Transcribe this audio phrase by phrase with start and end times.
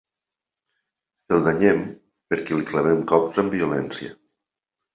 [1.37, 1.83] El danyem
[2.33, 4.13] perquè li clavem cops amb violència.